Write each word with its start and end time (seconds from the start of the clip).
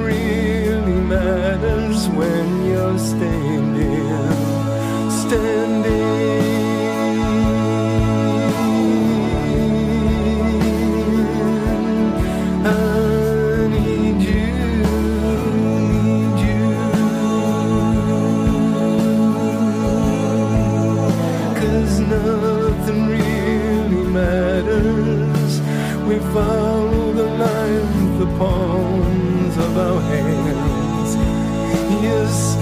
really 0.00 1.00
matters 1.00 2.08
when 2.08 2.66
you're 2.66 2.98
standing, 2.98 4.30
standing. 5.10 5.75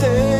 stay 0.04 0.33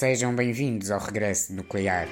sejam 0.00 0.34
bem-vindos 0.34 0.90
ao 0.90 0.98
regresso 0.98 1.52
nuclear. 1.52 2.08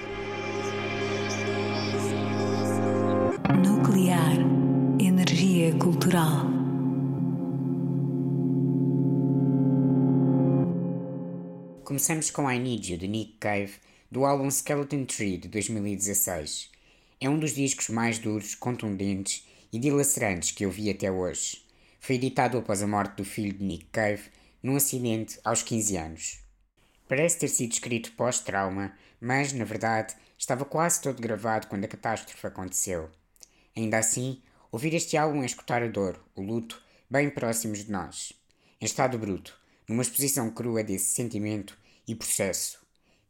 Nuclear. 3.64 4.34
Energia 5.00 5.74
cultural. 5.78 6.44
Começamos 11.82 12.30
com 12.30 12.50
I 12.52 12.58
Need 12.58 12.92
You, 12.92 12.98
de 12.98 13.08
Nick 13.08 13.38
Cave, 13.40 13.72
do 14.10 14.26
álbum 14.26 14.50
Skeleton 14.50 15.06
Tree, 15.06 15.38
de 15.38 15.48
2016. 15.48 16.70
É 17.18 17.30
um 17.30 17.38
dos 17.38 17.54
discos 17.54 17.88
mais 17.88 18.18
duros, 18.18 18.54
contundentes 18.54 19.48
e 19.72 19.78
dilacerantes 19.78 20.50
que 20.50 20.66
eu 20.66 20.70
vi 20.70 20.90
até 20.90 21.10
hoje. 21.10 21.62
Foi 21.98 22.16
editado 22.16 22.58
após 22.58 22.82
a 22.82 22.86
morte 22.86 23.16
do 23.16 23.24
filho 23.24 23.54
de 23.54 23.64
Nick 23.64 23.86
Cave, 23.86 24.24
num 24.62 24.76
acidente 24.76 25.40
aos 25.42 25.62
15 25.62 25.96
anos. 25.96 26.47
Parece 27.08 27.38
ter 27.38 27.48
sido 27.48 27.72
escrito 27.72 28.12
pós-trauma, 28.12 28.92
mas, 29.18 29.54
na 29.54 29.64
verdade, 29.64 30.14
estava 30.36 30.66
quase 30.66 31.00
todo 31.00 31.22
gravado 31.22 31.66
quando 31.66 31.84
a 31.84 31.88
catástrofe 31.88 32.46
aconteceu. 32.46 33.10
Ainda 33.74 33.96
assim, 33.96 34.42
ouvir 34.70 34.92
este 34.92 35.16
álbum 35.16 35.42
é 35.42 35.46
escutar 35.46 35.82
a 35.82 35.88
dor, 35.88 36.22
o 36.36 36.42
luto, 36.42 36.82
bem 37.08 37.30
próximos 37.30 37.84
de 37.84 37.90
nós. 37.90 38.34
Em 38.78 38.84
estado 38.84 39.18
bruto, 39.18 39.58
numa 39.88 40.02
exposição 40.02 40.50
crua 40.50 40.84
desse 40.84 41.14
sentimento 41.14 41.78
e 42.06 42.14
processo. 42.14 42.78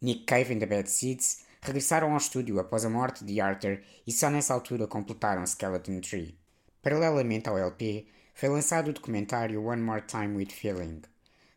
Nick 0.03 0.25
Cave 0.25 0.55
e 0.55 0.59
The 0.59 0.67
Bad 0.67 0.91
Seeds 0.91 1.45
regressaram 1.63 2.11
ao 2.11 2.17
estúdio 2.17 2.59
após 2.59 2.85
a 2.85 2.91
morte 2.91 3.25
de 3.25 3.41
Arthur 3.41 3.81
e 4.05 4.11
só 4.11 4.29
nessa 4.29 4.55
altura 4.55 4.89
completaram 4.89 5.47
Skeleton 5.47 6.01
Tree. 6.01 6.37
Paralelamente 6.83 7.49
ao 7.49 7.57
LP, 7.57 8.07
foi 8.35 8.49
lançado 8.49 8.89
o 8.89 8.93
documentário 8.93 9.65
One 9.65 9.83
More 9.83 10.03
Time 10.03 10.37
with 10.37 10.51
Feeling. 10.51 11.03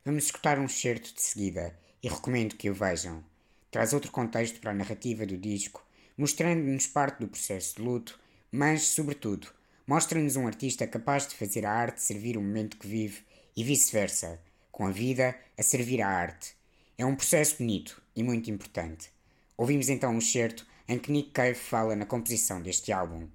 Vamos 0.06 0.25
escutar 0.25 0.59
um 0.59 0.67
certo 0.67 1.13
de 1.13 1.21
seguida 1.21 1.80
e 2.03 2.07
recomendo 2.07 2.56
que 2.56 2.69
o 2.69 2.74
vejam. 2.74 3.24
Traz 3.69 3.94
outro 3.94 4.12
contexto 4.12 4.59
para 4.59 4.71
a 4.71 4.75
narrativa 4.75 5.25
do 5.25 5.38
disco, 5.38 5.86
mostrando-nos 6.18 6.88
parte 6.88 7.19
do 7.19 7.27
processo 7.27 7.75
de 7.75 7.81
luto, 7.81 8.19
mas, 8.51 8.83
sobretudo, 8.83 9.48
mostra-nos 9.88 10.36
um 10.36 10.48
artista 10.48 10.86
capaz 10.86 11.27
de 11.27 11.36
fazer 11.36 11.65
a 11.65 11.71
arte 11.71 12.01
servir 12.01 12.38
o 12.38 12.42
momento 12.42 12.77
que 12.77 12.88
vive 12.88 13.24
e 13.56 13.63
vice-versa, 13.63 14.39
com 14.71 14.86
a 14.86 14.92
vida 14.92 15.36
a 15.57 15.63
servir 15.63 16.01
a 16.01 16.07
arte. 16.07 16.53
É 16.98 17.06
um 17.06 17.15
processo 17.15 17.57
bonito 17.57 18.01
e 18.15 18.24
muito 18.24 18.50
importante. 18.51 19.09
Ouvimos 19.57 19.89
então 19.89 20.13
um 20.13 20.18
excerto 20.18 20.65
em 20.88 20.98
que 20.98 21.12
Nick 21.12 21.31
Cave 21.31 21.56
fala 21.56 21.95
na 21.95 22.06
composição 22.06 22.62
deste 22.62 22.92
álbum. 22.92 23.27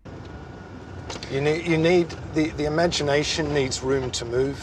You 1.31 1.41
need, 1.41 1.71
you 1.71 1.79
need 1.79 2.09
the, 2.35 2.51
the 2.57 2.65
imagination 2.65 3.53
needs 3.53 3.81
room 3.81 4.11
to 4.11 4.25
move. 4.25 4.57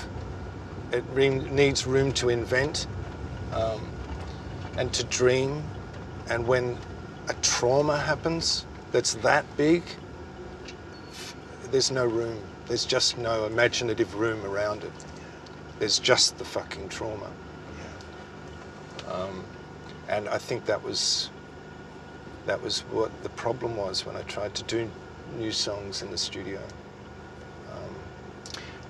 It 0.92 1.04
needs 1.52 1.86
room 1.86 2.12
to 2.14 2.30
invent 2.30 2.88
um, 3.52 3.93
and 4.78 4.92
to 4.94 5.04
dream. 5.04 5.64
And 6.30 6.48
when 6.48 6.78
a 7.30 7.34
trauma 7.42 7.98
happens 7.98 8.66
that's 8.92 9.16
that 9.16 9.46
big, 9.58 9.84
there's 11.72 11.92
no 11.92 12.06
room. 12.06 12.40
There's 12.68 12.86
just 12.86 13.18
no 13.18 13.46
imaginative 13.46 14.16
room 14.16 14.46
around 14.46 14.84
it. 14.84 14.92
There's 15.80 16.00
just 16.00 16.38
the 16.38 16.46
fucking 16.46 16.90
trauma. 16.90 17.30
Um, 19.10 19.44
and 20.08 20.30
I 20.30 20.38
think 20.38 20.66
that 20.66 20.84
was 20.84 21.30
that 22.46 22.62
was 22.62 22.82
what 22.92 23.12
the 23.24 23.30
problem 23.30 23.78
was 23.78 24.06
when 24.06 24.16
I 24.16 24.22
tried 24.24 24.54
to 24.56 24.64
do 24.64 24.90
new 25.38 25.52
songs 25.52 26.02
in 26.02 26.12
the 26.12 26.18
studio. 26.18 26.60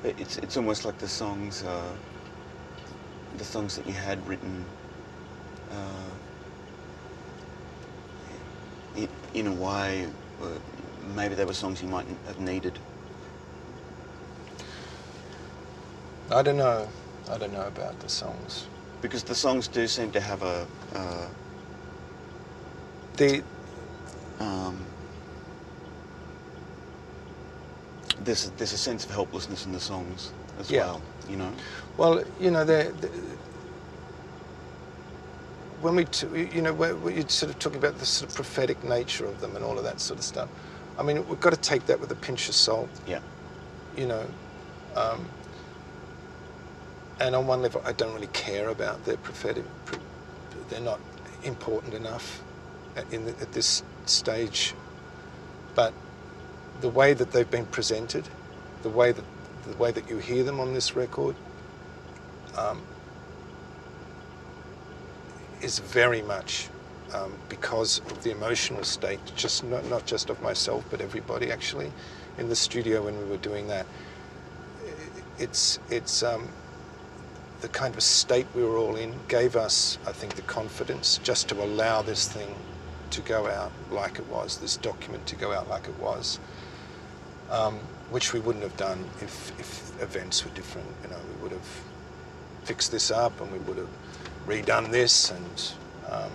It's 0.04 0.38
it's 0.38 0.58
almost 0.58 0.84
like 0.84 0.98
the 0.98 1.08
songs, 1.08 1.64
uh, 1.64 1.94
the 3.38 3.46
songs 3.46 3.78
that 3.78 3.88
you 3.88 3.94
had 3.94 4.26
written. 4.28 4.66
Uh, 5.74 6.12
in, 8.96 9.10
in 9.34 9.48
a 9.48 9.54
way, 9.54 10.08
uh, 10.42 10.46
maybe 11.16 11.36
they 11.36 11.46
were 11.46 11.54
songs 11.54 11.82
you 11.82 11.88
might 11.90 12.06
have 12.28 12.40
needed. 12.40 12.78
I 16.30 16.42
don't 16.44 16.58
know. 16.58 16.90
I 17.30 17.38
don't 17.38 17.54
know 17.54 17.68
about 17.68 18.00
the 18.00 18.10
songs. 18.10 18.68
Because 19.02 19.24
the 19.24 19.36
songs 19.36 19.68
do 19.68 19.88
seem 19.88 20.12
to 20.12 20.22
have 20.22 20.44
a, 20.44 20.68
uh, 20.96 21.28
The 23.18 23.44
um, 24.40 24.84
there's 28.22 28.46
a, 28.48 28.50
there's 28.58 28.74
a 28.74 28.78
sense 28.78 29.06
of 29.06 29.12
helplessness 29.12 29.66
in 29.66 29.72
the 29.72 29.80
songs 29.80 30.32
as 30.60 30.70
Yeah. 30.72 30.86
well. 30.86 31.02
You 31.30 31.38
know. 31.38 31.54
well, 31.98 32.24
you 32.40 32.52
know, 32.52 32.66
they 32.66 32.92
when 35.84 35.96
we, 35.98 36.06
t- 36.06 36.28
you 36.54 36.64
know, 36.64 36.74
you're 37.10 37.30
sort 37.30 37.52
of 37.52 37.60
talking 37.60 37.80
about 37.80 38.00
the 38.00 38.08
sort 38.08 38.30
of 38.32 38.36
prophetic 38.36 38.84
nature 38.84 39.28
of 39.28 39.42
them 39.42 39.56
and 39.58 39.66
all 39.66 39.78
of 39.80 39.86
that 39.86 40.02
sort 40.02 40.20
of 40.20 40.26
stuff. 40.26 40.50
I 41.00 41.04
mean, 41.04 41.28
we've 41.28 41.42
got 41.42 41.54
to 41.54 41.62
take 41.62 41.88
that 41.88 42.02
with 42.02 42.12
a 42.12 42.16
pinch 42.18 42.50
of 42.50 42.56
salt. 42.56 42.92
Yeah. 43.08 43.22
you 43.98 44.08
know. 44.08 44.28
Um, 44.96 45.34
and 47.20 47.36
on 47.36 47.48
one 47.48 47.62
level, 47.64 47.82
I 47.86 47.94
don't 47.94 48.14
really 48.14 48.28
care 48.30 48.70
about 48.70 49.06
their 49.06 49.18
prophetic. 49.18 49.66
They're 50.70 50.82
not 50.82 51.02
important 51.44 51.96
enough 51.96 52.44
at, 52.96 53.12
in 53.14 53.26
the, 53.26 53.32
at 53.42 53.54
this 53.54 53.84
stage. 54.06 54.76
But 55.76 55.96
the 56.82 56.90
way 56.90 57.14
that 57.14 57.32
they've 57.32 57.50
been 57.50 57.68
presented, 57.68 58.30
the 58.84 58.90
way 58.90 59.12
that 59.14 59.26
the 59.64 59.78
way 59.78 59.92
that 59.92 60.10
you 60.10 60.18
hear 60.20 60.44
them 60.44 60.60
on 60.60 60.74
this 60.74 60.96
record, 60.96 61.38
um, 62.58 62.88
is 65.64 65.80
very 65.80 66.22
much 66.22 66.70
um, 67.14 67.34
because 67.50 68.00
of 68.00 68.24
the 68.24 68.32
emotional 68.32 68.84
state, 68.84 69.20
just 69.36 69.64
not, 69.64 69.86
not 69.90 70.06
just 70.06 70.30
of 70.30 70.42
myself, 70.42 70.84
but 70.90 71.02
everybody 71.02 71.52
actually 71.52 71.92
in 72.38 72.50
the 72.50 72.56
studio 72.56 73.04
when 73.04 73.18
we 73.18 73.26
were 73.26 73.38
doing 73.38 73.68
that. 73.68 73.86
It's 75.40 75.80
it's 75.90 76.22
um, 76.24 76.48
the 77.62 77.70
kind 77.70 77.96
of 77.96 78.04
state 78.04 78.46
we 78.54 78.64
were 78.64 78.78
all 78.78 78.98
in 78.98 79.16
gave 79.28 79.56
us, 79.56 79.98
I 80.06 80.12
think, 80.12 80.36
the 80.36 80.42
confidence 80.44 81.20
just 81.24 81.48
to 81.50 81.64
allow 81.64 82.02
this 82.02 82.28
thing 82.28 82.54
to 83.12 83.22
go 83.22 83.48
out 83.48 83.72
like 83.92 84.20
it 84.20 84.28
was, 84.28 84.58
this 84.58 84.78
document 84.78 85.26
to 85.28 85.36
go 85.36 85.54
out 85.54 85.70
like 85.70 85.88
it 85.88 85.98
was, 86.00 86.40
um, 87.50 87.76
which 88.10 88.34
we 88.34 88.40
wouldn't 88.40 88.64
have 88.64 88.76
done 88.76 89.10
if, 89.22 89.58
if 89.60 90.02
events 90.02 90.44
were 90.44 90.52
different. 90.52 90.88
You 91.04 91.12
know, 91.12 91.20
we 91.36 91.44
would 91.44 91.52
have 91.54 91.82
fixed 92.64 92.92
this 92.92 93.12
up 93.12 93.40
and 93.40 93.52
we 93.52 93.60
would 93.60 93.78
have 93.78 93.90
redone 94.48 94.90
this 94.92 95.32
and. 95.32 95.74
Um, 96.10 96.32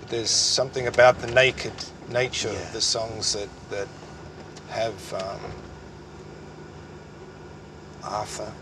but 0.00 0.08
there's 0.10 0.30
something 0.30 0.86
about 0.86 1.20
the 1.20 1.26
naked 1.28 1.72
nature 2.08 2.52
Yeah. 2.52 2.60
of 2.60 2.72
the 2.72 2.80
songs 2.80 3.32
that 3.32 3.48
that 3.70 3.88
have 4.70 5.12
um, 5.14 5.40
Arthur, 8.02 8.52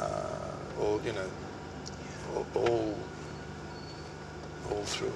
uh, 0.00 0.80
all 0.80 1.00
you 1.04 1.12
know, 1.12 1.30
all, 2.34 2.46
all, 2.54 2.94
all 4.70 4.84
through. 4.84 5.12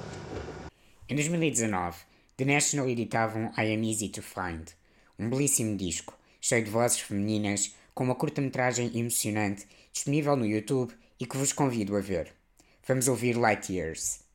Em 1.09 1.17
2019, 1.17 1.93
The 2.37 2.45
National 2.45 2.87
editavam 2.89 3.53
I 3.57 3.75
Am 3.75 3.83
Easy 3.85 4.09
to 4.09 4.23
Find, 4.23 4.73
um 5.19 5.29
belíssimo 5.29 5.77
disco, 5.77 6.15
cheio 6.41 6.65
de 6.65 6.71
vozes 6.71 7.01
femininas, 7.01 7.75
com 7.95 8.05
uma 8.05 8.15
curta-metragem 8.15 8.99
emocionante, 8.99 9.67
disponível 9.93 10.37
no 10.37 10.47
YouTube 10.47 10.95
e 11.19 11.27
que 11.27 11.37
vos 11.37 11.53
convido 11.53 11.97
a 11.97 12.01
ver. 12.01 12.33
Vamos 12.87 13.09
ouvir 13.09 13.37
Light 13.37 13.71
Years. 13.71 14.30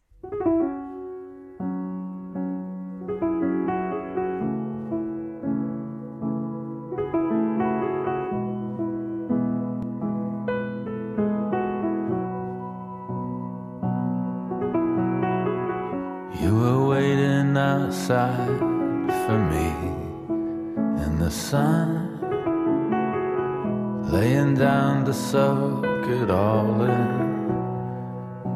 Soak 25.36 26.08
it 26.08 26.30
all 26.32 26.82
in 26.82 27.12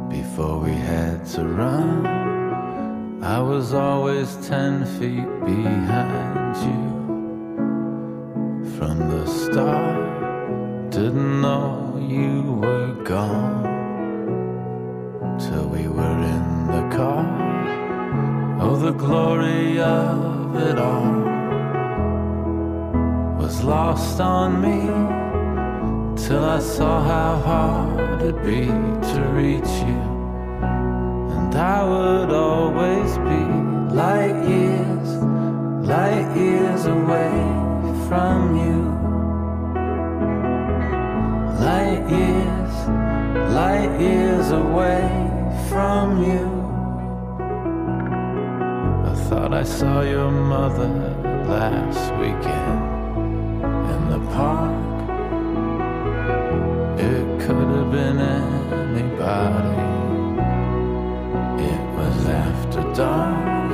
before 0.08 0.60
we 0.60 0.72
had 0.72 1.26
to 1.26 1.42
run. 1.44 2.08
I 3.22 3.40
was 3.42 3.74
always 3.74 4.30
ten 4.48 4.86
feet 4.96 5.30
behind 5.44 6.56
you 6.68 6.84
from 8.76 8.96
the 9.14 9.26
start. 9.26 10.90
Didn't 10.90 11.42
know 11.42 12.00
you 12.18 12.54
were 12.64 12.94
gone 13.04 13.66
till 15.38 15.68
we 15.76 15.86
were 15.98 16.20
in 16.36 16.46
the 16.76 16.86
car. 16.96 17.26
Oh, 18.62 18.78
the 18.78 18.94
glory 19.06 19.82
of 19.82 20.56
it 20.70 20.78
all 20.80 21.20
was 23.42 23.64
lost 23.64 24.22
on 24.22 24.62
me 24.62 25.29
till 26.28 26.44
I 26.44 26.60
saw 26.60 27.02
how 27.02 27.38
hard 27.38 28.22
it'd 28.22 28.44
be 28.44 28.66
to 29.12 29.22
reach 29.34 29.74
you. 29.88 30.02
And 31.36 31.56
I 31.56 31.84
would 31.84 32.32
always 32.32 33.18
be 33.30 33.44
light 33.96 34.38
years, 34.48 35.10
light 35.88 36.30
years 36.36 36.86
away 36.86 37.32
from 38.08 38.56
you. 38.64 38.80
Light 41.66 42.04
years, 42.10 42.74
light 43.54 44.00
years 44.00 44.52
away 44.52 45.08
from 45.70 46.24
you. 46.24 46.46
I 49.12 49.16
thought 49.28 49.54
I 49.54 49.64
saw 49.64 50.02
your 50.02 50.32
mother 50.32 50.90
last 51.48 52.12
weekend 52.20 52.80
in 53.94 54.10
the 54.10 54.20
park. 54.36 54.79
It 57.02 57.40
could 57.40 57.70
have 57.78 57.92
been 57.94 58.20
anybody. 58.20 59.80
It 61.64 61.84
was 61.96 62.26
after 62.26 62.84
dark. 62.94 63.72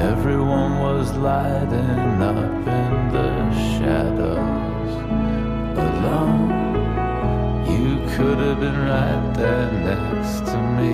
Everyone 0.00 0.80
was 0.80 1.14
lighting 1.14 2.22
up 2.30 2.36
in 2.80 2.92
the 3.14 3.30
shadows 3.76 4.92
alone. 5.78 6.50
You 7.70 8.04
could 8.16 8.38
have 8.38 8.58
been 8.58 8.80
right 8.80 9.32
there 9.36 9.70
next 9.70 10.44
to 10.50 10.58
me, 10.76 10.92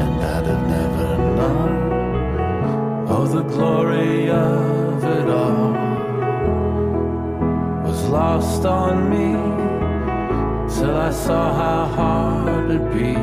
and 0.00 0.22
I'd 0.22 0.46
have 0.52 0.66
never 0.68 1.08
known. 1.38 3.08
Oh, 3.08 3.26
the 3.26 3.42
glory 3.54 4.28
of 4.28 5.02
it 5.02 5.28
all 5.30 5.72
was 7.86 8.04
lost 8.10 8.66
on 8.66 9.08
me 9.08 9.54
till 10.84 10.96
I 10.96 11.10
saw 11.10 11.44
how 11.54 11.86
hard 11.96 12.70
it'd 12.70 12.92
be 12.92 13.13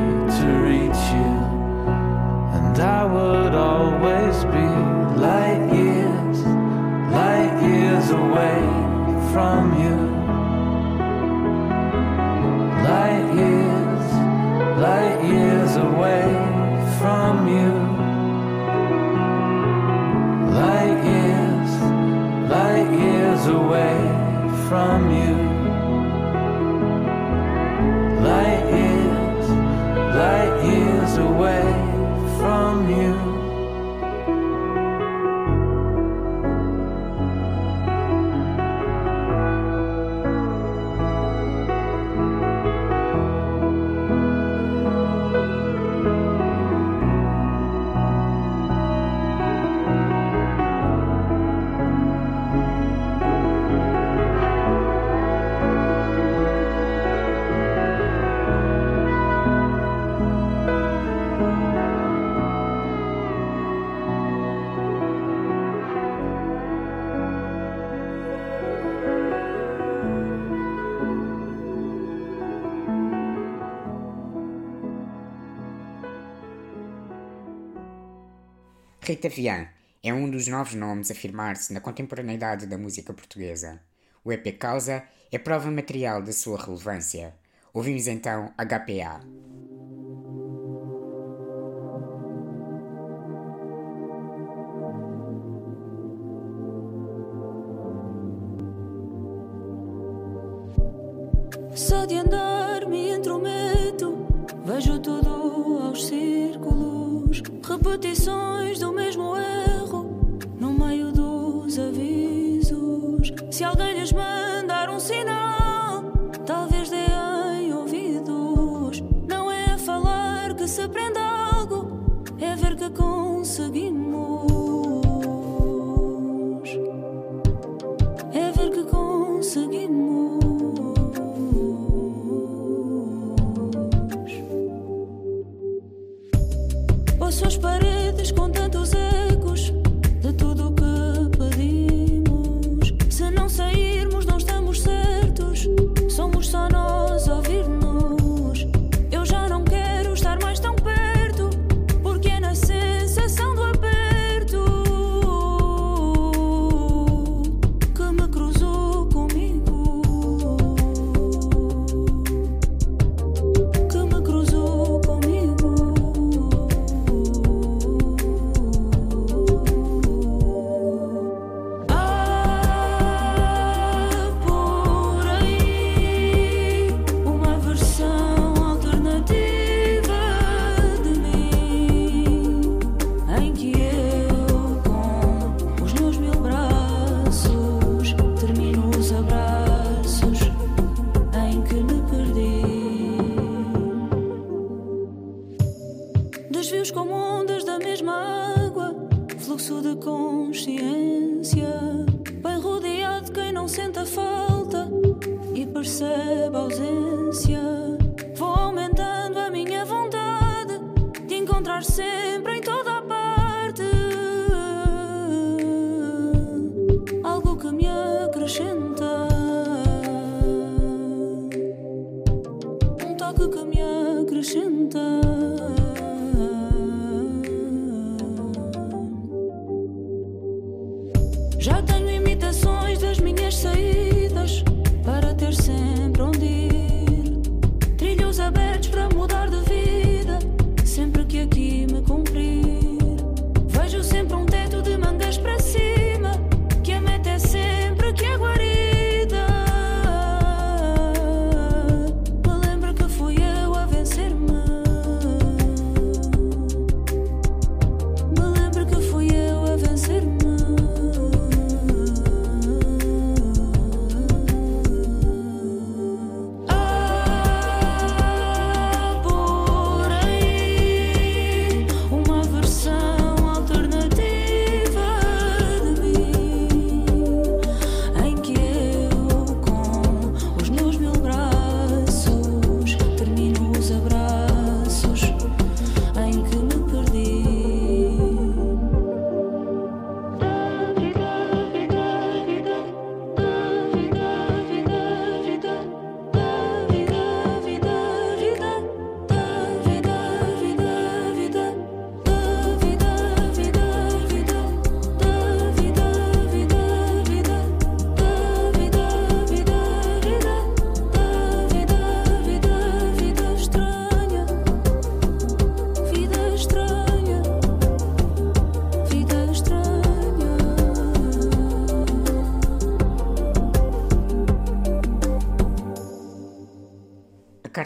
Rita 79.04 79.28
Vian 79.28 79.66
é 80.00 80.14
um 80.14 80.30
dos 80.30 80.46
novos 80.46 80.74
nomes 80.74 81.10
a 81.10 81.12
afirmar-se 81.12 81.72
na 81.72 81.80
contemporaneidade 81.80 82.68
da 82.68 82.78
música 82.78 83.12
portuguesa. 83.12 83.80
O 84.24 84.32
EP 84.32 84.56
Causa 84.56 85.02
é 85.32 85.38
prova 85.40 85.68
material 85.72 86.22
da 86.22 86.32
sua 86.32 86.56
relevância. 86.56 87.34
Ouvimos 87.74 88.06
então 88.06 88.54
HPA. 88.56 89.20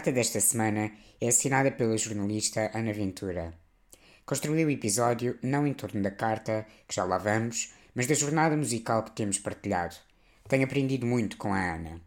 Carta 0.06 0.12
desta 0.12 0.40
semana 0.40 0.92
é 1.20 1.26
assinada 1.26 1.68
pela 1.68 1.98
jornalista 1.98 2.70
Ana 2.72 2.92
Ventura. 2.92 3.52
Construí 4.24 4.64
o 4.64 4.70
episódio 4.70 5.36
não 5.42 5.66
em 5.66 5.72
torno 5.72 6.00
da 6.00 6.12
carta, 6.12 6.64
que 6.86 6.94
já 6.94 7.02
lá 7.02 7.18
vamos, 7.18 7.72
mas 7.92 8.06
da 8.06 8.14
jornada 8.14 8.56
musical 8.56 9.02
que 9.02 9.10
temos 9.10 9.36
partilhado. 9.40 9.96
Tenho 10.48 10.62
aprendido 10.62 11.04
muito 11.04 11.36
com 11.36 11.52
a 11.52 11.74
Ana. 11.74 12.00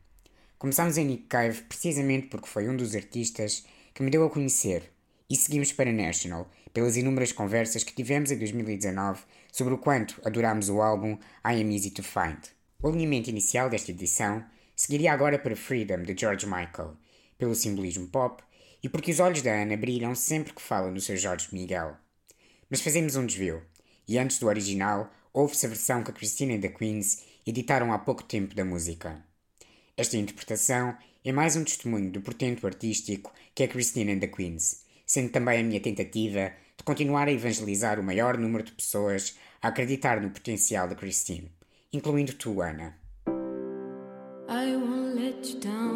Começámos 0.58 0.98
em 0.98 1.04
Nick 1.04 1.24
Cave 1.24 1.62
precisamente 1.64 2.28
porque 2.28 2.48
foi 2.48 2.70
um 2.70 2.78
dos 2.78 2.96
artistas 2.96 3.66
que 3.94 4.02
me 4.02 4.10
deu 4.10 4.24
a 4.24 4.30
conhecer 4.30 4.90
e 5.30 5.36
seguimos 5.36 5.74
para 5.74 5.92
National 5.92 6.50
pelas 6.74 6.96
inúmeras 6.96 7.34
conversas 7.34 7.84
que 7.84 7.94
tivemos 7.94 8.32
em 8.32 8.38
2019 8.38 9.24
sobre 9.52 9.74
o 9.74 9.78
quanto 9.78 10.22
adorámos 10.24 10.70
o 10.70 10.82
álbum 10.82 11.18
I 11.46 11.62
Am 11.62 11.74
Easy 11.74 11.92
to 11.92 12.04
Find. 12.04 12.40
O 12.82 12.88
alinhamento 12.88 13.30
inicial 13.30 13.70
desta 13.70 13.92
edição 13.92 14.42
seguiria 14.74 15.12
agora 15.12 15.38
para 15.38 15.54
Freedom 15.54 16.04
de 16.04 16.16
George 16.18 16.46
Michael, 16.46 16.96
pelo 17.40 17.56
simbolismo 17.56 18.08
pop 18.08 18.44
e 18.84 18.88
porque 18.88 19.12
os 19.12 19.20
olhos 19.20 19.42
da 19.42 19.52
Ana 19.52 19.76
brilham 19.76 20.14
sempre 20.14 20.54
que 20.54 20.62
fala 20.62 20.92
no 20.92 21.02
seu 21.02 21.18
Jorge 21.18 21.48
Miguel. 21.52 21.98
Mas 22.70 22.82
fazemos 22.82 23.16
um 23.16 23.26
desvio, 23.26 23.64
e 24.08 24.20
antes 24.20 24.38
do 24.38 24.48
original, 24.48 25.12
houve-se 25.34 25.66
a 25.66 25.70
versão 25.70 26.04
que 26.04 26.12
a 26.12 26.14
Christina 26.14 26.60
the 26.60 26.70
Queens 26.70 27.24
editaram 27.48 27.92
há 27.92 27.98
pouco 27.98 28.24
tempo 28.24 28.54
da 28.54 28.64
música. 28.64 29.24
Esta 29.98 30.18
interpretação 30.18 30.96
é 31.26 31.32
mais 31.32 31.56
um 31.56 31.64
testemunho 31.64 32.12
do 32.12 32.22
portento 32.22 32.66
artístico 32.68 33.34
que 33.56 33.64
é 33.64 33.68
Christine 33.68 34.14
and 34.14 34.20
the 34.20 34.28
Queens, 34.28 34.86
sendo 35.06 35.32
também 35.32 35.60
a 35.60 35.64
minha 35.64 35.82
tentativa 35.82 36.54
de 36.78 36.84
continuar 36.84 37.28
a 37.28 37.32
evangelizar 37.32 38.00
o 38.00 38.04
maior 38.04 38.38
número 38.38 38.64
de 38.64 38.72
pessoas 38.72 39.36
a 39.62 39.68
acreditar 39.70 40.22
no 40.22 40.30
potencial 40.30 40.88
da 40.88 40.96
Christine, 40.96 41.52
incluindo 41.92 42.34
tu, 42.34 42.62
Ana. 42.62 42.98
I 44.48 44.76
won't 44.76 45.16
let 45.16 45.48
you 45.48 45.60
down, 45.60 45.89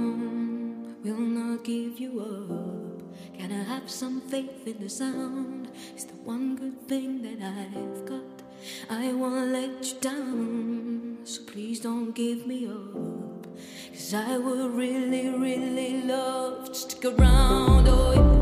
give 1.64 1.98
you 1.98 2.20
up. 2.20 3.38
Can 3.40 3.52
I 3.52 3.64
have 3.64 3.90
some 3.90 4.20
faith 4.20 4.68
in 4.68 4.82
the 4.82 4.90
sound? 4.90 5.70
It's 5.94 6.04
the 6.04 6.16
one 6.16 6.58
good 6.58 6.88
thing 6.90 7.22
that 7.22 7.42
I've 7.42 8.06
got. 8.06 8.44
I 8.90 9.14
won't 9.14 9.52
let 9.52 9.86
you 9.86 10.00
down, 10.02 11.20
so 11.24 11.42
please 11.44 11.80
don't 11.80 12.12
give 12.12 12.46
me 12.46 12.68
up. 12.68 13.48
Cause 13.94 14.14
I 14.14 14.38
would 14.38 14.72
really, 14.74 15.30
really 15.30 16.02
love 16.02 16.68
to 16.68 16.76
stick 16.76 17.06
around. 17.06 17.88
Oh, 17.88 18.12
yes. 18.14 18.33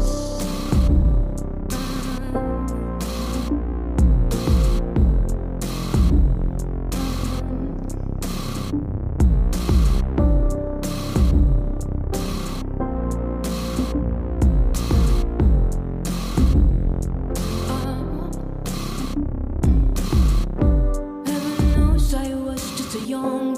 long 23.21 23.50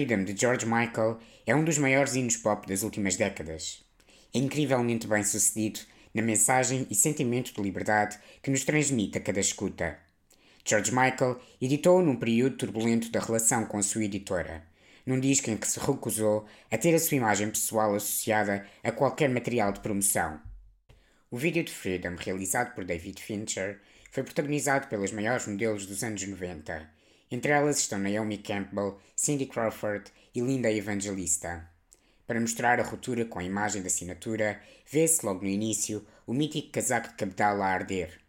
Freedom 0.00 0.24
de 0.24 0.34
George 0.34 0.64
Michael 0.64 1.18
é 1.46 1.54
um 1.54 1.62
dos 1.62 1.76
maiores 1.76 2.14
hinos 2.14 2.38
pop 2.38 2.66
das 2.66 2.82
últimas 2.82 3.16
décadas. 3.16 3.84
É 4.32 4.38
incrivelmente 4.38 5.06
bem 5.06 5.22
sucedido 5.22 5.80
na 6.14 6.22
mensagem 6.22 6.86
e 6.88 6.94
sentimento 6.94 7.52
de 7.52 7.60
liberdade 7.60 8.18
que 8.42 8.50
nos 8.50 8.64
transmite 8.64 9.18
a 9.18 9.20
cada 9.20 9.40
escuta. 9.40 9.98
George 10.64 10.90
Michael 10.90 11.38
editou-o 11.60 12.02
num 12.02 12.16
período 12.16 12.56
turbulento 12.56 13.10
da 13.10 13.20
relação 13.20 13.66
com 13.66 13.76
a 13.76 13.82
sua 13.82 14.02
editora, 14.02 14.64
num 15.04 15.20
disco 15.20 15.50
em 15.50 15.56
que 15.58 15.68
se 15.68 15.78
recusou 15.78 16.46
a 16.70 16.78
ter 16.78 16.94
a 16.94 16.98
sua 16.98 17.18
imagem 17.18 17.50
pessoal 17.50 17.94
associada 17.94 18.66
a 18.82 18.90
qualquer 18.90 19.28
material 19.28 19.70
de 19.70 19.80
promoção. 19.80 20.40
O 21.30 21.36
vídeo 21.36 21.62
de 21.62 21.72
Freedom, 21.72 22.16
realizado 22.18 22.74
por 22.74 22.86
David 22.86 23.22
Fincher, 23.22 23.82
foi 24.10 24.22
protagonizado 24.22 24.86
pelas 24.86 25.12
maiores 25.12 25.46
modelos 25.46 25.84
dos 25.84 26.02
anos 26.02 26.26
90 26.26 26.99
entre 27.30 27.52
elas 27.52 27.78
estão 27.78 27.98
Naomi 27.98 28.38
Campbell, 28.38 28.98
Cindy 29.14 29.46
Crawford 29.46 30.10
e 30.34 30.40
Linda 30.40 30.70
Evangelista. 30.70 31.68
Para 32.26 32.40
mostrar 32.40 32.78
a 32.80 32.84
ruptura 32.84 33.24
com 33.24 33.38
a 33.38 33.44
imagem 33.44 33.82
da 33.82 33.88
assinatura, 33.88 34.60
vê-se 34.90 35.24
logo 35.24 35.42
no 35.42 35.48
início 35.48 36.06
o 36.26 36.32
mítico 36.32 36.70
casaco 36.70 37.08
de 37.08 37.14
cabedal 37.14 37.62
a 37.62 37.66
arder. 37.66 38.20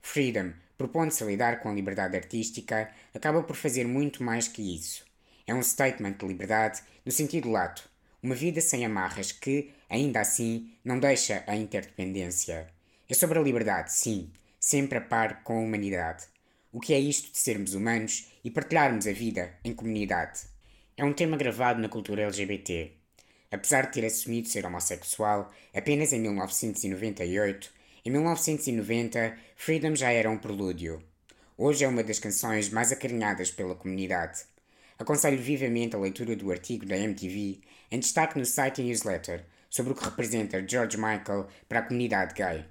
Freedom, 0.00 0.52
propondo-se 0.76 1.22
a 1.22 1.26
lidar 1.26 1.60
com 1.60 1.68
a 1.68 1.74
liberdade 1.74 2.16
artística, 2.16 2.90
acaba 3.14 3.42
por 3.42 3.56
fazer 3.56 3.86
muito 3.86 4.22
mais 4.22 4.48
que 4.48 4.74
isso. 4.74 5.04
É 5.46 5.54
um 5.54 5.62
statement 5.62 6.12
de 6.12 6.26
liberdade 6.26 6.82
no 7.04 7.12
sentido 7.12 7.50
lato, 7.50 7.88
uma 8.22 8.34
vida 8.34 8.60
sem 8.60 8.84
amarras 8.84 9.32
que, 9.32 9.70
ainda 9.88 10.20
assim, 10.20 10.72
não 10.84 10.98
deixa 10.98 11.44
a 11.46 11.56
interdependência. 11.56 12.68
É 13.08 13.14
sobre 13.14 13.38
a 13.38 13.42
liberdade, 13.42 13.92
sim, 13.92 14.30
sempre 14.58 14.98
a 14.98 15.00
par 15.00 15.42
com 15.42 15.58
a 15.58 15.60
humanidade. 15.60 16.24
O 16.72 16.80
que 16.80 16.94
é 16.94 16.98
isto 16.98 17.30
de 17.32 17.38
sermos 17.38 17.74
humanos 17.74 18.31
e 18.44 18.50
partilharmos 18.50 19.06
a 19.06 19.12
vida 19.12 19.54
em 19.64 19.72
comunidade? 19.72 20.40
É 20.96 21.04
um 21.04 21.12
tema 21.12 21.36
gravado 21.36 21.80
na 21.80 21.88
cultura 21.88 22.22
LGBT. 22.22 22.92
Apesar 23.50 23.86
de 23.86 23.92
ter 23.92 24.04
assumido 24.04 24.48
ser 24.48 24.64
homossexual 24.66 25.52
apenas 25.74 26.12
em 26.12 26.20
1998, 26.20 27.70
em 28.04 28.10
1990 28.10 29.38
Freedom 29.56 29.94
já 29.94 30.10
era 30.10 30.30
um 30.30 30.38
prelúdio. 30.38 31.02
Hoje 31.56 31.84
é 31.84 31.88
uma 31.88 32.02
das 32.02 32.18
canções 32.18 32.70
mais 32.70 32.90
acarinhadas 32.90 33.50
pela 33.50 33.74
comunidade. 33.74 34.42
Aconselho 34.98 35.38
vivamente 35.38 35.94
a 35.94 35.98
leitura 35.98 36.34
do 36.34 36.50
artigo 36.50 36.86
da 36.86 36.96
MTV 36.96 37.60
em 37.90 37.98
destaque 37.98 38.38
no 38.38 38.46
site 38.46 38.80
e 38.80 38.84
newsletter 38.84 39.44
sobre 39.68 39.92
o 39.92 39.94
que 39.94 40.04
representa 40.04 40.66
George 40.66 40.96
Michael 40.96 41.46
para 41.68 41.78
a 41.78 41.82
comunidade 41.82 42.34
gay. 42.34 42.64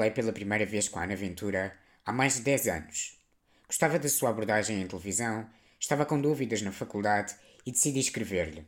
Falei 0.00 0.12
pela 0.12 0.32
primeira 0.32 0.64
vez 0.64 0.88
com 0.88 0.98
a 0.98 1.04
Ana 1.04 1.14
Ventura 1.14 1.76
há 2.06 2.10
mais 2.10 2.36
de 2.36 2.40
10 2.40 2.68
anos. 2.68 3.20
Gostava 3.66 3.98
da 3.98 4.08
sua 4.08 4.30
abordagem 4.30 4.80
em 4.80 4.86
televisão, 4.86 5.46
estava 5.78 6.06
com 6.06 6.18
dúvidas 6.18 6.62
na 6.62 6.72
faculdade 6.72 7.36
e 7.66 7.70
decidi 7.70 8.00
escrever-lhe. 8.00 8.66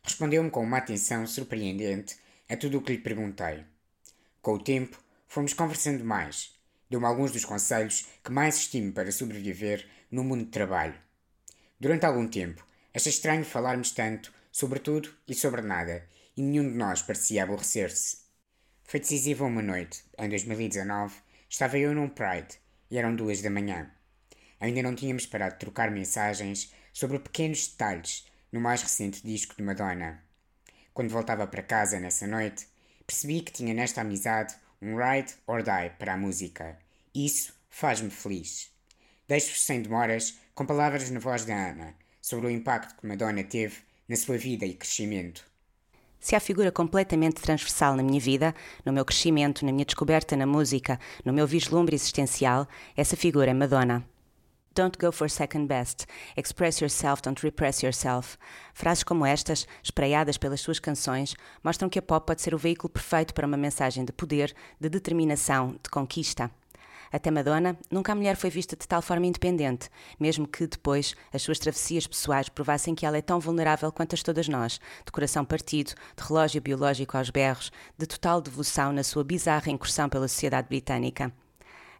Respondeu-me 0.00 0.50
com 0.50 0.62
uma 0.62 0.78
atenção 0.78 1.26
surpreendente 1.26 2.16
a 2.48 2.56
tudo 2.56 2.78
o 2.78 2.82
que 2.82 2.92
lhe 2.92 2.98
perguntei. 2.98 3.64
Com 4.40 4.52
o 4.54 4.62
tempo, 4.62 4.96
fomos 5.26 5.52
conversando 5.52 6.04
mais. 6.04 6.54
Deu-me 6.88 7.06
alguns 7.06 7.32
dos 7.32 7.44
conselhos 7.44 8.06
que 8.22 8.30
mais 8.30 8.56
estimo 8.56 8.92
para 8.92 9.10
sobreviver 9.10 9.84
no 10.08 10.22
mundo 10.22 10.44
de 10.44 10.52
trabalho. 10.52 10.94
Durante 11.80 12.06
algum 12.06 12.28
tempo, 12.28 12.64
achei 12.94 13.10
estranho 13.10 13.44
falarmos 13.44 13.90
tanto 13.90 14.32
sobre 14.52 14.78
tudo 14.78 15.12
e 15.26 15.34
sobre 15.34 15.62
nada, 15.62 16.08
e 16.36 16.42
nenhum 16.42 16.70
de 16.70 16.76
nós 16.76 17.02
parecia 17.02 17.42
aborrecer-se. 17.42 18.23
Foi 18.84 19.00
decisiva 19.00 19.44
uma 19.44 19.62
noite, 19.62 20.04
em 20.18 20.28
2019, 20.28 21.16
estava 21.48 21.78
eu 21.78 21.94
num 21.94 22.08
Pride 22.08 22.58
e 22.90 22.98
eram 22.98 23.16
duas 23.16 23.42
da 23.42 23.50
manhã. 23.50 23.90
Ainda 24.60 24.82
não 24.82 24.94
tínhamos 24.94 25.26
parado 25.26 25.54
de 25.54 25.60
trocar 25.60 25.90
mensagens 25.90 26.72
sobre 26.92 27.18
pequenos 27.18 27.66
detalhes 27.66 28.26
no 28.52 28.60
mais 28.60 28.82
recente 28.82 29.26
disco 29.26 29.56
de 29.56 29.62
Madonna. 29.62 30.22
Quando 30.92 31.10
voltava 31.10 31.46
para 31.46 31.62
casa 31.62 31.98
nessa 31.98 32.26
noite, 32.26 32.68
percebi 33.06 33.40
que 33.40 33.52
tinha 33.52 33.74
nesta 33.74 34.02
amizade 34.02 34.54
um 34.80 34.96
ride 34.96 35.34
or 35.46 35.62
die 35.62 35.90
para 35.98 36.12
a 36.12 36.16
música. 36.16 36.78
Isso 37.12 37.52
faz-me 37.68 38.10
feliz. 38.10 38.70
Deixo-vos 39.26 39.62
sem 39.62 39.82
demoras 39.82 40.38
com 40.54 40.66
palavras 40.66 41.10
na 41.10 41.18
voz 41.18 41.44
da 41.44 41.70
Ana 41.70 41.94
sobre 42.20 42.46
o 42.46 42.50
impacto 42.50 42.94
que 42.94 43.06
Madonna 43.06 43.42
teve 43.42 43.78
na 44.06 44.14
sua 44.14 44.38
vida 44.38 44.64
e 44.66 44.74
crescimento. 44.74 45.44
Se 46.24 46.34
há 46.34 46.40
figura 46.40 46.72
completamente 46.72 47.42
transversal 47.42 47.94
na 47.94 48.02
minha 48.02 48.18
vida, 48.18 48.54
no 48.82 48.94
meu 48.94 49.04
crescimento, 49.04 49.62
na 49.62 49.70
minha 49.70 49.84
descoberta 49.84 50.34
na 50.34 50.46
música, 50.46 50.98
no 51.22 51.34
meu 51.34 51.46
vislumbre 51.46 51.94
existencial, 51.94 52.66
essa 52.96 53.14
figura 53.14 53.50
é 53.50 53.52
Madonna. 53.52 54.02
Don't 54.74 54.96
go 54.98 55.12
for 55.12 55.28
second 55.28 55.66
best. 55.66 56.06
Express 56.34 56.80
yourself, 56.80 57.20
don't 57.20 57.42
repress 57.42 57.82
yourself. 57.82 58.38
Frases 58.72 59.04
como 59.04 59.26
estas, 59.26 59.66
espraiadas 59.82 60.38
pelas 60.38 60.62
suas 60.62 60.78
canções, 60.78 61.36
mostram 61.62 61.90
que 61.90 61.98
a 61.98 62.02
pop 62.02 62.26
pode 62.26 62.40
ser 62.40 62.54
o 62.54 62.58
veículo 62.58 62.88
perfeito 62.88 63.34
para 63.34 63.46
uma 63.46 63.58
mensagem 63.58 64.02
de 64.02 64.12
poder, 64.14 64.54
de 64.80 64.88
determinação, 64.88 65.72
de 65.72 65.90
conquista. 65.90 66.50
Até 67.14 67.30
Madonna, 67.30 67.78
nunca 67.92 68.10
a 68.10 68.14
mulher 68.16 68.34
foi 68.34 68.50
vista 68.50 68.74
de 68.74 68.88
tal 68.88 69.00
forma 69.00 69.24
independente, 69.24 69.88
mesmo 70.18 70.48
que 70.48 70.66
depois 70.66 71.14
as 71.32 71.42
suas 71.42 71.60
travessias 71.60 72.08
pessoais 72.08 72.48
provassem 72.48 72.92
que 72.92 73.06
ela 73.06 73.16
é 73.16 73.22
tão 73.22 73.38
vulnerável 73.38 73.92
quanto 73.92 74.16
as 74.16 74.22
todas 74.24 74.48
nós, 74.48 74.80
de 75.06 75.12
coração 75.12 75.44
partido, 75.44 75.94
de 76.16 76.24
relógio 76.26 76.60
biológico 76.60 77.16
aos 77.16 77.30
berros, 77.30 77.70
de 77.96 78.04
total 78.04 78.40
devolução 78.40 78.92
na 78.92 79.04
sua 79.04 79.22
bizarra 79.22 79.70
incursão 79.70 80.08
pela 80.08 80.26
sociedade 80.26 80.66
britânica. 80.66 81.32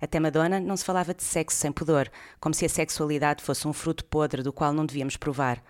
Até 0.01 0.19
Madonna 0.19 0.59
não 0.59 0.77
se 0.77 0.85
falava 0.85 1.15
de 1.15 1.23
sexo 1.23 1.61
sem 1.61 1.71
pudor, 1.71 2.11
como 2.41 2.53
se 2.53 2.65
a 2.65 2.69
sexualidade 2.69 3.41
fosse 3.41 3.69
um 3.69 3.73
fruto 3.73 4.05
podre 4.07 4.43
do 4.43 4.53
qual 4.53 4.73
não 4.73 4.85
devíamos 4.85 5.17
provar. 5.17 5.63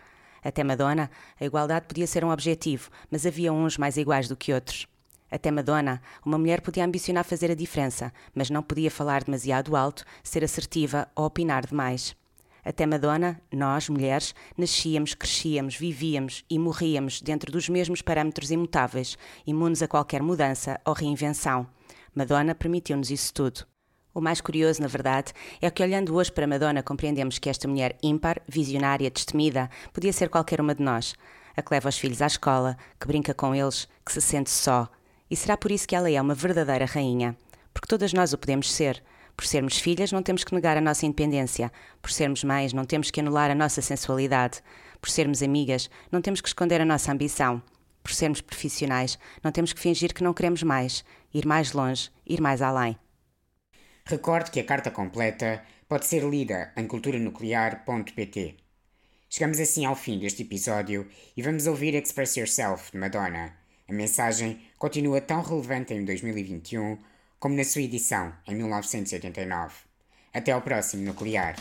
Até 0.42 0.64
Madonna, 0.64 1.10
a 1.38 1.44
igualdade 1.44 1.86
podia 1.86 2.06
ser 2.06 2.24
um 2.24 2.30
objetivo, 2.30 2.88
mas 3.10 3.26
havia 3.26 3.52
uns 3.52 3.76
mais 3.76 3.98
iguais 3.98 4.26
do 4.26 4.38
que 4.38 4.54
outros. 4.54 4.88
Até 5.30 5.50
Madonna, 5.50 6.00
uma 6.24 6.38
mulher 6.38 6.60
podia 6.60 6.84
ambicionar 6.84 7.24
fazer 7.24 7.50
a 7.50 7.54
diferença, 7.54 8.12
mas 8.34 8.50
não 8.50 8.62
podia 8.62 8.90
falar 8.90 9.24
demasiado 9.24 9.74
alto, 9.74 10.04
ser 10.22 10.44
assertiva 10.44 11.08
ou 11.14 11.26
opinar 11.26 11.66
demais. 11.66 12.14
Até 12.64 12.86
Madonna, 12.86 13.40
nós, 13.52 13.88
mulheres, 13.88 14.34
nascíamos, 14.56 15.12
crescíamos, 15.12 15.76
vivíamos 15.76 16.44
e 16.48 16.58
morríamos 16.58 17.20
dentro 17.20 17.52
dos 17.52 17.68
mesmos 17.68 18.00
parâmetros 18.00 18.50
imutáveis, 18.50 19.18
imunes 19.46 19.82
a 19.82 19.88
qualquer 19.88 20.22
mudança 20.22 20.80
ou 20.84 20.94
reinvenção. 20.94 21.66
Madonna 22.14 22.54
permitiu-nos 22.54 23.10
isso 23.10 23.34
tudo. 23.34 23.66
O 24.14 24.20
mais 24.20 24.40
curioso, 24.40 24.80
na 24.80 24.86
verdade, 24.86 25.32
é 25.60 25.68
que 25.70 25.82
olhando 25.82 26.14
hoje 26.14 26.30
para 26.30 26.46
Madonna 26.46 26.82
compreendemos 26.82 27.38
que 27.38 27.50
esta 27.50 27.66
mulher 27.66 27.98
ímpar, 28.02 28.40
visionária, 28.48 29.10
destemida, 29.10 29.68
podia 29.92 30.12
ser 30.12 30.28
qualquer 30.28 30.60
uma 30.60 30.74
de 30.74 30.82
nós. 30.82 31.14
A 31.56 31.60
que 31.60 31.74
leva 31.74 31.88
os 31.88 31.98
filhos 31.98 32.22
à 32.22 32.26
escola, 32.26 32.78
que 32.98 33.06
brinca 33.06 33.34
com 33.34 33.54
eles, 33.54 33.88
que 34.06 34.12
se 34.12 34.20
sente 34.20 34.50
só, 34.50 34.88
e 35.34 35.36
será 35.36 35.56
por 35.56 35.72
isso 35.72 35.88
que 35.88 35.96
ela 35.96 36.08
é 36.08 36.22
uma 36.22 36.32
verdadeira 36.32 36.84
rainha. 36.84 37.36
Porque 37.72 37.88
todas 37.88 38.12
nós 38.12 38.32
o 38.32 38.38
podemos 38.38 38.72
ser. 38.72 39.02
Por 39.36 39.44
sermos 39.44 39.76
filhas, 39.76 40.12
não 40.12 40.22
temos 40.22 40.44
que 40.44 40.54
negar 40.54 40.76
a 40.76 40.80
nossa 40.80 41.06
independência. 41.06 41.72
Por 42.00 42.12
sermos 42.12 42.44
mães, 42.44 42.72
não 42.72 42.84
temos 42.84 43.10
que 43.10 43.18
anular 43.18 43.50
a 43.50 43.54
nossa 43.54 43.82
sensualidade. 43.82 44.62
Por 45.00 45.10
sermos 45.10 45.42
amigas, 45.42 45.90
não 46.12 46.22
temos 46.22 46.40
que 46.40 46.46
esconder 46.46 46.80
a 46.80 46.84
nossa 46.84 47.10
ambição. 47.10 47.60
Por 48.00 48.12
sermos 48.12 48.40
profissionais, 48.40 49.18
não 49.42 49.50
temos 49.50 49.72
que 49.72 49.80
fingir 49.80 50.14
que 50.14 50.22
não 50.22 50.32
queremos 50.32 50.62
mais, 50.62 51.04
ir 51.34 51.44
mais 51.44 51.72
longe, 51.72 52.12
ir 52.24 52.40
mais 52.40 52.62
além. 52.62 52.96
Recorde 54.04 54.52
que 54.52 54.60
a 54.60 54.64
carta 54.64 54.92
completa 54.92 55.64
pode 55.88 56.06
ser 56.06 56.22
lida 56.22 56.72
em 56.76 56.86
culturanuclear.pt. 56.86 58.56
Chegamos 59.28 59.58
assim 59.58 59.84
ao 59.84 59.96
fim 59.96 60.16
deste 60.20 60.42
episódio 60.42 61.08
e 61.36 61.42
vamos 61.42 61.66
ouvir 61.66 61.92
Express 61.96 62.36
Yourself 62.36 62.92
de 62.92 62.98
Madonna. 62.98 63.64
A 63.86 63.92
mensagem 63.92 64.62
continua 64.84 65.18
tão 65.18 65.40
relevante 65.40 65.94
em 65.94 66.04
2021 66.04 66.98
como 67.40 67.56
na 67.56 67.64
sua 67.64 67.80
edição 67.80 68.34
em 68.46 68.54
1989. 68.54 69.74
Até 70.30 70.52
ao 70.52 70.60
próximo 70.60 71.02
Nuclear. 71.02 71.56